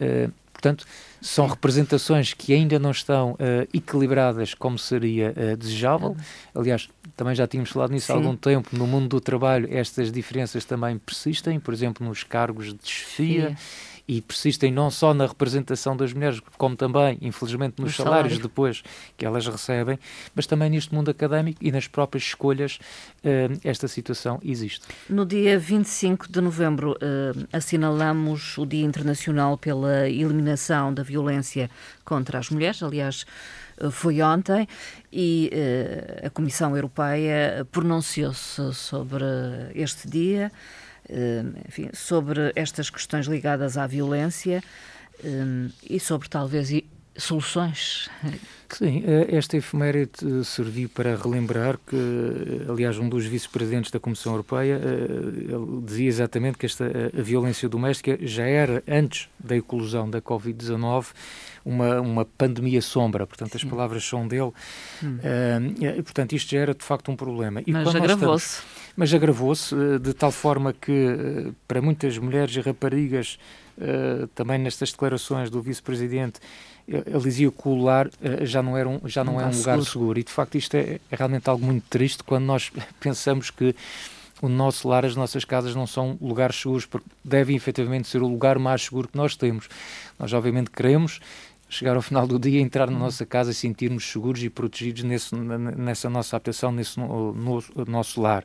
Uh, 0.00 0.32
portanto, 0.50 0.86
são 1.20 1.46
representações 1.46 2.32
que 2.32 2.54
ainda 2.54 2.78
não 2.78 2.90
estão 2.90 3.32
uh, 3.32 3.68
equilibradas 3.74 4.54
como 4.54 4.78
seria 4.78 5.34
uh, 5.36 5.56
desejável. 5.56 6.16
Aliás, 6.54 6.88
também 7.14 7.34
já 7.34 7.46
tínhamos 7.46 7.68
falado 7.68 7.90
nisso 7.90 8.06
Sim. 8.06 8.14
há 8.14 8.16
algum 8.16 8.34
tempo. 8.34 8.74
No 8.74 8.86
mundo 8.86 9.08
do 9.08 9.20
trabalho, 9.20 9.68
estas 9.70 10.10
diferenças 10.10 10.64
também 10.64 10.96
persistem, 10.96 11.60
por 11.60 11.74
exemplo, 11.74 12.06
nos 12.06 12.22
cargos 12.24 12.72
de 12.72 12.88
chefia. 12.88 13.50
Sim 13.50 13.95
e 14.08 14.20
persistem 14.20 14.70
não 14.70 14.90
só 14.90 15.12
na 15.12 15.26
representação 15.26 15.96
das 15.96 16.12
mulheres, 16.12 16.40
como 16.56 16.76
também, 16.76 17.18
infelizmente, 17.20 17.80
nos 17.80 17.96
salários 17.96 18.34
salário. 18.34 18.42
depois 18.42 18.82
que 19.16 19.26
elas 19.26 19.46
recebem, 19.46 19.98
mas 20.34 20.46
também 20.46 20.70
neste 20.70 20.94
mundo 20.94 21.10
académico 21.10 21.58
e 21.60 21.72
nas 21.72 21.88
próprias 21.88 22.24
escolhas, 22.24 22.78
uh, 23.24 23.58
esta 23.64 23.88
situação 23.88 24.38
existe. 24.44 24.86
No 25.08 25.26
dia 25.26 25.58
25 25.58 26.30
de 26.30 26.40
novembro, 26.40 26.92
uh, 26.92 27.46
assinalamos 27.52 28.56
o 28.58 28.64
Dia 28.64 28.84
Internacional 28.84 29.58
pela 29.58 30.08
Eliminação 30.08 30.94
da 30.94 31.02
Violência 31.02 31.68
contra 32.04 32.38
as 32.38 32.50
Mulheres. 32.50 32.82
Aliás, 32.82 33.26
eh, 33.78 33.90
foi 33.90 34.22
ontem 34.22 34.68
e 35.12 35.50
a 36.24 36.30
Comissão 36.30 36.76
Europeia 36.76 37.66
pronunciou-se 37.72 38.72
sobre 38.72 39.24
este 39.74 40.08
dia. 40.08 40.52
Eh, 41.08 41.44
enfim, 41.68 41.88
sobre 41.92 42.52
estas 42.56 42.90
questões 42.90 43.26
ligadas 43.26 43.78
à 43.78 43.86
violência 43.86 44.62
eh, 45.22 45.68
e 45.88 46.00
sobre 46.00 46.28
talvez 46.28 46.72
soluções. 47.16 48.10
Sim, 48.68 49.04
eh, 49.06 49.36
esta 49.36 49.56
efeméride 49.56 50.44
serviu 50.44 50.88
para 50.88 51.16
relembrar 51.16 51.78
que, 51.86 52.66
aliás, 52.68 52.98
um 52.98 53.08
dos 53.08 53.24
vice-presidentes 53.24 53.92
da 53.92 54.00
Comissão 54.00 54.32
Europeia 54.32 54.80
dizia 55.84 56.08
exatamente 56.08 56.58
que 56.58 56.66
esta 56.66 56.84
a 57.16 57.22
violência 57.22 57.68
doméstica 57.68 58.18
já 58.20 58.44
era, 58.44 58.82
antes 58.88 59.28
da 59.38 59.56
eclosão 59.56 60.10
da 60.10 60.20
Covid-19, 60.20 61.06
uma, 61.64 62.00
uma 62.00 62.24
pandemia 62.24 62.82
sombra, 62.82 63.26
portanto 63.26 63.56
as 63.56 63.64
palavras 63.64 64.04
são 64.04 64.26
dele, 64.26 64.52
hum. 65.02 65.18
uh, 65.18 66.02
portanto 66.02 66.32
isto 66.32 66.50
já 66.50 66.60
era 66.60 66.74
de 66.74 66.84
facto 66.84 67.10
um 67.10 67.16
problema. 67.16 67.60
E 67.66 67.72
Mas 67.72 67.94
agravou-se. 67.94 68.62
Mas 68.96 69.12
agravou-se 69.12 69.74
uh, 69.74 69.98
de 69.98 70.14
tal 70.14 70.32
forma 70.32 70.72
que 70.72 70.90
uh, 70.90 71.54
para 71.68 71.82
muitas 71.82 72.16
mulheres 72.18 72.54
e 72.56 72.60
raparigas, 72.60 73.38
também 74.34 74.58
nestas 74.58 74.90
declarações 74.90 75.50
do 75.50 75.60
vice-presidente, 75.60 76.40
ele 76.88 77.20
dizia 77.20 77.50
que 77.50 77.68
o 77.68 77.76
lar 77.76 78.08
já 78.40 78.62
não, 78.62 78.74
era 78.74 78.88
um, 78.88 79.00
já 79.04 79.22
não, 79.22 79.34
não 79.34 79.40
é 79.42 79.44
um 79.44 79.50
lugar 79.50 79.74
seguro. 79.74 79.84
seguro. 79.84 80.18
E 80.18 80.22
de 80.22 80.32
facto 80.32 80.54
isto 80.56 80.74
é, 80.76 80.98
é 81.10 81.14
realmente 81.14 81.46
algo 81.50 81.62
muito 81.62 81.84
triste 81.90 82.24
quando 82.24 82.46
nós 82.46 82.72
pensamos 82.98 83.50
que 83.50 83.76
o 84.40 84.48
nosso 84.48 84.88
lar, 84.88 85.04
as 85.04 85.16
nossas 85.16 85.44
casas 85.44 85.74
não 85.74 85.86
são 85.86 86.16
lugares 86.20 86.56
seguros, 86.56 86.84
porque 86.84 87.06
devem 87.24 87.56
efetivamente 87.56 88.08
ser 88.08 88.22
o 88.22 88.28
lugar 88.28 88.58
mais 88.58 88.82
seguro 88.82 89.08
que 89.08 89.16
nós 89.16 89.36
temos. 89.36 89.68
Nós, 90.18 90.32
obviamente, 90.32 90.70
queremos 90.70 91.20
chegar 91.68 91.96
ao 91.96 92.02
final 92.02 92.26
do 92.26 92.38
dia, 92.38 92.60
entrar 92.60 92.90
na 92.90 92.98
nossa 92.98 93.26
casa 93.26 93.50
e 93.50 93.54
sentirmos 93.54 94.04
seguros 94.04 94.42
e 94.42 94.50
protegidos 94.50 95.02
nesse, 95.02 95.34
nessa 95.34 96.08
nossa 96.08 96.36
habitação, 96.36 96.70
nesse 96.70 96.98
no, 96.98 97.32
no, 97.32 97.62
nosso 97.86 98.20
lar. 98.20 98.44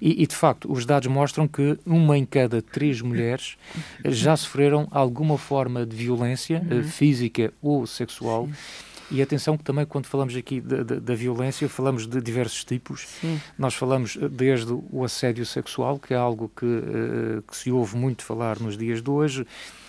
E, 0.00 0.22
e, 0.22 0.26
de 0.26 0.34
facto, 0.34 0.70
os 0.70 0.84
dados 0.84 1.08
mostram 1.08 1.48
que 1.48 1.78
uma 1.86 2.18
em 2.18 2.26
cada 2.26 2.60
três 2.60 3.00
mulheres 3.00 3.56
já 4.04 4.36
sofreram 4.36 4.86
alguma 4.90 5.38
forma 5.38 5.86
de 5.86 5.96
violência 5.96 6.62
uhum. 6.70 6.82
física 6.82 7.52
ou 7.62 7.86
sexual. 7.86 8.46
Sim. 8.46 8.86
E 9.10 9.22
atenção 9.22 9.56
que 9.56 9.62
também 9.62 9.86
quando 9.86 10.06
falamos 10.06 10.34
aqui 10.34 10.60
da, 10.60 10.82
da, 10.82 10.96
da 10.96 11.14
violência, 11.14 11.68
falamos 11.68 12.06
de 12.06 12.20
diversos 12.20 12.64
tipos. 12.64 13.06
Sim. 13.20 13.40
Nós 13.56 13.74
falamos 13.74 14.18
eh, 14.20 14.28
desde 14.28 14.72
o 14.72 15.04
assédio 15.04 15.46
sexual, 15.46 15.98
que 15.98 16.12
é 16.12 16.16
algo 16.16 16.50
que, 16.54 16.66
uh, 16.66 17.42
que 17.42 17.56
se 17.56 17.70
ouve 17.70 17.96
muito 17.96 18.24
falar 18.24 18.58
nos 18.58 18.76
dias 18.76 19.00
de 19.00 19.08
hoje, 19.08 19.46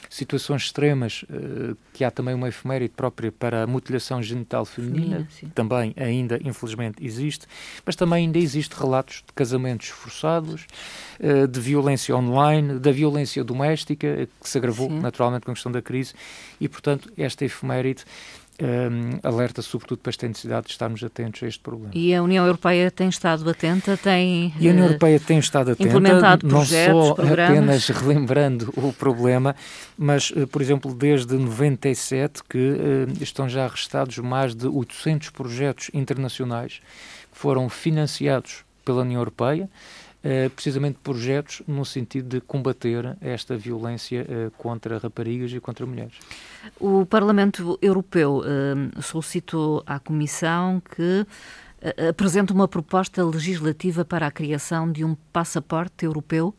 situações 0.10 0.64
extremas, 0.64 1.24
uh, 1.24 1.76
que 1.94 2.04
há 2.04 2.12
também 2.12 2.34
uma 2.34 2.48
efeméride 2.48 2.94
própria 2.96 3.32
para 3.32 3.64
a 3.64 3.68
mutilação 3.68 4.22
genital 4.22 4.66
feminina, 4.66 5.28
sim. 5.30 5.50
também 5.54 5.94
ainda, 5.98 6.40
infelizmente, 6.44 7.06
existe, 7.06 7.46
mas 7.86 7.96
também 7.96 8.26
ainda 8.26 8.38
existe 8.38 8.74
relatos 8.74 9.24
de 9.26 9.34
casamentos 9.34 9.88
forçados, 9.90 10.66
uh, 11.20 11.48
de 11.48 11.60
violência 11.60 12.16
online, 12.16 12.80
da 12.80 12.92
violência 12.92 13.44
doméstica, 13.44 14.28
que 14.42 14.50
se 14.50 14.58
agravou 14.58 14.90
sim. 14.90 15.00
naturalmente 15.00 15.44
com 15.44 15.52
a 15.52 15.54
questão 15.54 15.72
da 15.72 15.82
crise, 15.82 16.14
e, 16.60 16.68
portanto, 16.68 17.12
esta 17.18 17.46
efeméride 17.46 18.04
um, 18.62 19.20
alerta 19.22 19.62
sobretudo 19.62 20.00
para 20.00 20.10
esta 20.10 20.28
necessidade 20.28 20.68
de 20.68 20.72
estarmos 20.72 21.04
atentos 21.04 21.44
a 21.44 21.48
este 21.48 21.60
problema. 21.60 21.92
E 21.94 22.14
a 22.14 22.24
União 22.24 22.46
Europeia 22.46 22.90
tem 22.90 23.10
estado 23.10 23.48
atenta, 23.50 23.96
tem 23.96 24.54
E 24.60 24.68
a 24.68 24.72
União 24.72 24.86
uh, 24.86 24.90
Europeia 24.90 25.20
tem 25.20 25.38
estado 25.38 25.72
atenta, 25.72 25.90
implementado 25.90 26.48
não 26.48 26.58
projetos, 26.60 27.08
só 27.08 27.14
programas. 27.14 27.52
apenas 27.52 27.88
relembrando 28.02 28.74
o 28.76 28.92
problema, 28.94 29.56
mas, 29.98 30.32
uh, 30.32 30.48
por 30.48 30.62
exemplo, 30.62 30.94
desde 30.94 31.36
97 31.36 32.44
que 32.44 32.58
uh, 32.58 33.24
estão 33.24 33.48
já 33.48 33.66
arrestados 33.66 34.18
mais 34.18 34.56
de 34.56 34.68
800 34.68 35.30
projetos 35.30 35.92
internacionais 35.94 36.82
que 37.32 37.38
foram 37.38 37.70
financiados 37.70 38.66
pela 38.84 39.02
União 39.02 39.20
Europeia, 39.20 39.70
Uh, 40.28 40.50
precisamente 40.50 41.00
projetos 41.02 41.62
no 41.66 41.86
sentido 41.86 42.28
de 42.28 42.42
combater 42.42 43.16
esta 43.22 43.56
violência 43.56 44.24
uh, 44.24 44.52
contra 44.58 44.98
raparigas 44.98 45.54
e 45.54 45.60
contra 45.62 45.86
mulheres. 45.86 46.16
O 46.78 47.06
Parlamento 47.06 47.80
Europeu 47.82 48.42
uh, 48.42 49.02
solicitou 49.02 49.82
à 49.86 50.00
Comissão 50.00 50.82
que 50.82 51.26
apresente 52.10 52.52
uma 52.52 52.68
proposta 52.68 53.24
legislativa 53.24 54.04
para 54.04 54.28
a 54.28 54.32
criação 54.32 54.92
de 54.92 55.06
um 55.06 55.16
passaporte 55.32 56.04
europeu 56.04 56.54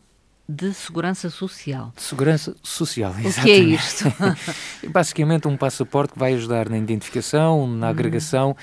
de 0.48 0.72
segurança 0.72 1.28
social. 1.28 1.92
De 1.94 2.02
segurança 2.02 2.56
social, 2.62 3.10
exatamente. 3.18 3.40
O 3.40 3.42
que 3.42 3.50
é 3.50 3.58
isto? 3.58 4.04
Basicamente 4.88 5.46
um 5.46 5.58
passaporte 5.58 6.14
que 6.14 6.18
vai 6.18 6.32
ajudar 6.32 6.70
na 6.70 6.78
identificação, 6.78 7.66
na 7.66 7.86
uhum. 7.86 7.90
agregação 7.90 8.56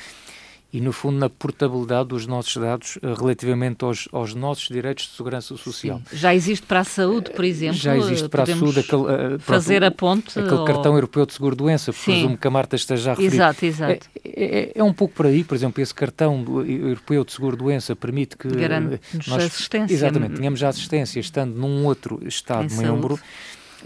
e, 0.71 0.81
no 0.81 0.91
fundo, 0.91 1.17
na 1.17 1.29
portabilidade 1.29 2.09
dos 2.09 2.27
nossos 2.27 2.57
dados 2.57 2.97
uh, 2.97 3.13
relativamente 3.13 3.85
aos, 3.85 4.07
aos, 4.11 4.33
nossos 4.33 4.67
direitos 4.67 5.05
de 5.05 5.15
segurança 5.15 5.55
social. 5.55 6.01
Sim. 6.09 6.17
Já 6.17 6.35
existe 6.35 6.65
para 6.65 6.81
a 6.81 6.83
saúde, 6.83 7.31
por 7.31 7.45
exemplo? 7.45 7.77
Já 7.77 7.97
existe 7.97 8.27
para 8.27 8.43
a 8.43 8.45
saúde 8.45 8.79
aquele, 8.79 9.39
fazer 9.39 9.79
pronto, 9.79 9.93
a 9.93 9.97
ponte? 9.97 10.39
Aquele 10.39 10.55
ou... 10.55 10.65
cartão 10.65 10.95
europeu 10.95 11.25
de 11.25 11.33
seguro-doença, 11.33 11.93
presumo 11.93 12.37
que 12.37 12.47
a 12.47 12.51
Marta 12.51 12.75
esteja 12.75 13.11
a 13.11 13.13
referir. 13.13 13.35
Exato, 13.35 13.65
exato. 13.65 14.09
É, 14.23 14.29
é, 14.35 14.71
é, 14.75 14.83
um 14.83 14.93
pouco 14.93 15.13
por 15.13 15.25
aí, 15.25 15.43
por 15.43 15.55
exemplo, 15.55 15.81
esse 15.81 15.93
cartão 15.93 16.43
europeu 16.67 17.23
de 17.23 17.31
seguro-doença 17.31 17.95
permite 17.95 18.35
que... 18.35 18.47
Garante-nos 18.47 19.27
nós, 19.27 19.43
assistência. 19.43 19.93
Exatamente, 19.93 20.35
tenhamos 20.35 20.61
a 20.61 20.69
assistência 20.69 21.19
estando 21.19 21.55
num 21.55 21.85
outro 21.85 22.19
Estado-membro. 22.27 23.19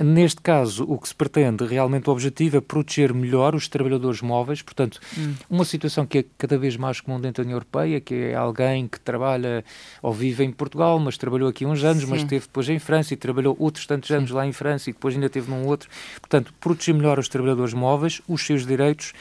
Neste 0.02 0.40
caso, 0.40 0.86
o 0.88 0.98
que 0.98 1.10
se 1.10 1.16
pretende, 1.16 1.66
realmente 1.66 2.10
o 2.10 2.14
objetivo 2.14 2.56
é 2.58 2.62
proteger 2.62 3.14
melhor 3.14 3.54
os 3.54 3.68
trabalhadores 3.68 4.22
móveis, 4.22 4.62
portanto, 4.62 5.00
hum. 5.18 5.34
uma 5.50 5.66
situação 5.66 6.06
que 6.06 6.20
é 6.20 6.26
cada 6.38 6.58
vez 6.58 6.78
mais 6.78 7.02
comum 7.02 7.20
dentro 7.20 7.44
da 7.44 7.48
União 7.48 7.58
Europeia, 7.58 8.00
que 8.00 8.14
é 8.14 8.36
alguém 8.36 8.88
que 8.88 8.98
trabalha 9.00 9.64
ou 10.02 10.14
vive 10.14 10.46
em 10.46 10.52
Portugal, 10.52 10.98
mas 11.00 11.18
trabalhou 11.18 11.50
aqui 11.50 11.66
uns 11.66 11.84
anos, 11.84 12.04
Sim. 12.04 12.10
mas 12.10 12.22
esteve 12.22 12.46
depois 12.46 12.70
em 12.70 12.80
França 12.80 13.14
e 13.14 13.18
trabalhou 13.18 13.58
outros 13.60 13.86
tantos 13.86 14.10
anos 14.12 14.30
Sim. 14.30 14.36
lá 14.36 14.48
em 14.48 14.54
França 14.54 14.90
e 14.90 14.94
depois 14.94 15.16
ainda 15.16 15.30
teve 15.30 15.52
num 15.52 15.68
outro. 15.68 15.90
Portanto, 16.22 16.54
proteger 16.62 16.96
melhor 16.96 17.20
os 17.20 17.28
trabalhadores 17.28 17.74
móveis, 17.74 18.22
os 18.26 18.46
seus 18.46 18.66
direitos 18.66 19.12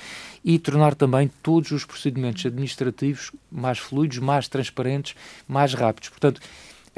e 0.44 0.58
tornar 0.60 0.94
também 0.94 1.28
todos 1.42 1.72
os 1.72 1.84
procedimentos 1.84 2.46
administrativos 2.46 3.32
mais 3.50 3.78
fluidos, 3.78 4.18
mais 4.18 4.46
transparentes, 4.46 5.16
mais 5.48 5.74
rápidos. 5.74 6.08
Portanto, 6.10 6.40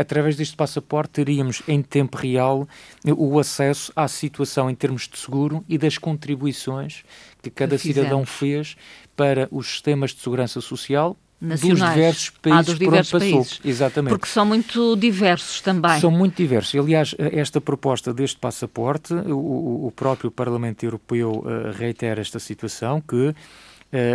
através 0.00 0.34
deste 0.34 0.56
passaporte 0.56 1.10
teríamos 1.12 1.62
em 1.68 1.82
tempo 1.82 2.16
real 2.16 2.66
o 3.06 3.38
acesso 3.38 3.92
à 3.94 4.08
situação 4.08 4.70
em 4.70 4.74
termos 4.74 5.06
de 5.06 5.18
seguro 5.18 5.62
e 5.68 5.76
das 5.76 5.98
contribuições 5.98 7.04
que 7.42 7.50
cada 7.50 7.76
cidadão 7.76 8.24
fez 8.24 8.76
para 9.14 9.46
os 9.50 9.66
sistemas 9.70 10.12
de 10.12 10.20
segurança 10.22 10.60
social, 10.62 11.16
Nacionais. 11.38 11.78
dos 11.78 11.94
diversos 11.94 12.30
países 12.30 12.58
ah, 12.58 12.62
dos 12.62 12.78
diversos 12.78 13.10
por 13.10 13.16
onde 13.16 13.32
passou. 13.32 13.44
Países. 13.44 13.60
Exatamente. 13.64 14.10
Porque 14.10 14.26
são 14.26 14.46
muito 14.46 14.96
diversos 14.96 15.60
também. 15.60 16.00
São 16.00 16.10
muito 16.10 16.36
diversos. 16.36 16.74
Aliás, 16.74 17.14
esta 17.18 17.60
proposta 17.60 18.12
deste 18.12 18.38
passaporte, 18.38 19.12
o, 19.12 19.86
o 19.86 19.92
próprio 19.94 20.30
Parlamento 20.30 20.82
Europeu 20.82 21.44
uh, 21.44 21.72
reitera 21.76 22.20
esta 22.20 22.38
situação 22.38 23.00
que 23.00 23.28
uh, 23.28 23.34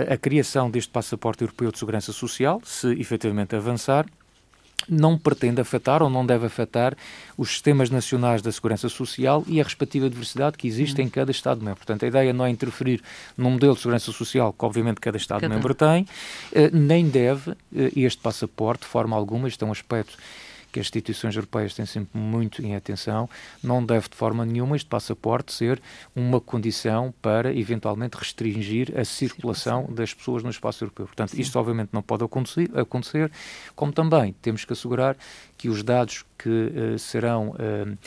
a 0.09 0.17
criação 0.17 0.69
deste 0.69 0.91
passaporte 0.91 1.43
europeu 1.43 1.71
de 1.71 1.77
segurança 1.77 2.11
social, 2.11 2.61
se 2.63 2.91
efetivamente 2.99 3.55
avançar, 3.55 4.05
não 4.89 5.17
pretende 5.17 5.61
afetar 5.61 6.01
ou 6.01 6.09
não 6.09 6.25
deve 6.25 6.45
afetar 6.45 6.95
os 7.37 7.49
sistemas 7.49 7.89
nacionais 7.89 8.41
da 8.41 8.51
segurança 8.51 8.89
social 8.89 9.43
e 9.47 9.59
a 9.59 9.63
respectiva 9.63 10.09
diversidade 10.09 10.57
que 10.57 10.67
existe 10.67 11.01
em 11.01 11.09
cada 11.09 11.31
Estado-membro. 11.31 11.77
Portanto, 11.77 12.05
a 12.05 12.07
ideia 12.07 12.33
não 12.33 12.45
é 12.45 12.49
interferir 12.49 13.01
num 13.37 13.51
modelo 13.51 13.75
de 13.75 13.81
segurança 13.81 14.11
social 14.11 14.53
que, 14.53 14.65
obviamente, 14.65 14.99
cada 14.99 15.17
Estado-membro 15.17 15.73
tem, 15.73 16.07
eh, 16.51 16.69
nem 16.71 17.07
deve 17.07 17.51
eh, 17.75 17.91
este 17.95 18.21
passaporte, 18.21 18.81
de 18.81 18.87
forma 18.87 19.15
alguma, 19.15 19.47
isto 19.47 19.63
é 19.65 19.67
um 19.67 19.71
aspecto 19.71 20.17
que 20.75 20.79
as 20.81 20.87
instituições 20.87 21.33
europeias 21.37 21.73
têm 21.73 21.85
sempre 21.85 22.19
muito 22.19 22.61
em 22.61 22.75
atenção, 22.75 23.29
não 23.63 23.81
deve 23.81 24.09
de 24.09 24.15
forma 24.17 24.45
nenhuma 24.45 24.75
este 24.75 24.89
passaporte 24.89 25.53
ser 25.53 25.81
uma 26.13 26.41
condição 26.41 27.13
para 27.21 27.55
eventualmente 27.55 28.17
restringir 28.17 28.91
a 28.99 29.05
circulação 29.05 29.87
das 29.89 30.13
pessoas 30.13 30.43
no 30.43 30.49
espaço 30.49 30.83
europeu. 30.83 31.05
Portanto, 31.05 31.29
Sim. 31.29 31.39
isto 31.39 31.57
obviamente 31.57 31.91
não 31.93 32.01
pode 32.01 32.25
acontecer, 32.25 32.69
acontecer, 32.77 33.31
como 33.73 33.93
também 33.93 34.35
temos 34.41 34.65
que 34.65 34.73
assegurar 34.73 35.15
que 35.57 35.69
os 35.69 35.81
dados 35.81 36.25
que 36.37 36.49
uh, 36.49 36.99
serão 36.99 37.51
uh, 37.51 37.97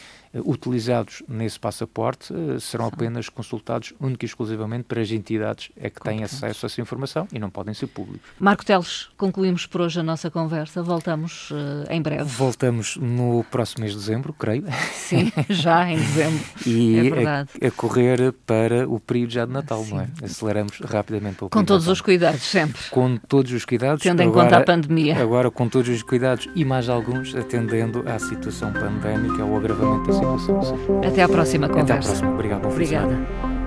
utilizados 0.44 1.22
nesse 1.28 1.58
passaporte 1.58 2.32
uh, 2.32 2.60
serão 2.60 2.86
apenas 2.86 3.28
consultados 3.28 3.92
única 4.00 4.24
e 4.24 4.26
exclusivamente 4.26 4.84
para 4.84 5.00
as 5.00 5.10
entidades 5.10 5.70
é 5.76 5.90
que 5.90 6.00
têm 6.00 6.24
acesso 6.24 6.64
a 6.64 6.66
essa 6.66 6.80
informação 6.80 7.26
e 7.32 7.38
não 7.38 7.50
podem 7.50 7.74
ser 7.74 7.86
públicos. 7.86 8.28
Marco 8.38 8.64
Teles, 8.64 9.08
concluímos 9.16 9.66
por 9.66 9.82
hoje 9.82 10.00
a 10.00 10.02
nossa 10.02 10.30
conversa. 10.30 10.82
Voltamos 10.82 11.50
em 11.90 12.00
breve. 12.00 12.24
Voltamos 12.24 12.96
no 12.96 13.44
próximo 13.50 13.82
mês 13.82 13.92
de 13.92 13.98
dezembro, 13.98 14.32
creio. 14.32 14.64
Sim, 14.92 15.32
já 15.48 15.90
em 15.90 15.96
dezembro. 15.96 16.44
e 16.66 17.08
é 17.08 17.26
a, 17.26 17.46
a, 17.66 17.70
correr 17.70 18.32
para 18.46 18.88
o 18.88 19.00
período 19.00 19.32
já 19.32 19.46
de 19.46 19.52
Natal, 19.52 19.82
Sim. 19.84 19.94
não 19.94 20.00
é? 20.00 20.08
Aceleramos 20.22 20.78
rapidamente 20.80 21.44
o 21.44 21.48
Com 21.48 21.64
todos 21.64 21.88
os 21.88 22.00
cuidados, 22.00 22.42
sempre. 22.42 22.80
Com 22.90 23.16
todos 23.16 23.52
os 23.52 23.64
cuidados. 23.64 24.02
Tendo 24.02 24.22
em 24.22 24.30
conta 24.30 24.58
a 24.58 24.64
pandemia. 24.64 25.20
Agora, 25.20 25.50
com 25.50 25.68
todos 25.68 25.88
os 25.88 26.02
cuidados 26.02 26.48
e 26.54 26.64
mais 26.64 26.88
alguns, 26.88 27.34
atendendo 27.34 28.04
à 28.08 28.18
situação 28.18 28.72
pandémica, 28.72 29.42
ao 29.42 29.56
agravamento 29.56 30.06
da 30.06 30.12
situação. 30.12 30.27
Até 31.06 31.22
à 31.22 31.28
próxima 31.28 31.68
conversa. 31.68 31.92
Até 31.92 31.92
à 31.92 32.12
próxima. 32.12 32.30
Obrigado. 32.32 32.66
Obrigada. 32.66 33.57